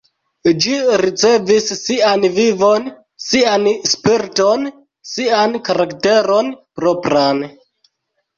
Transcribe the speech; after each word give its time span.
Ĝi 0.63 0.71
ricevis 1.01 1.67
sian 1.79 2.25
vivon, 2.37 2.87
sian 3.25 3.67
spiriton, 3.91 4.65
sian 5.11 5.55
karakteron 5.69 6.51
propran. 6.81 7.47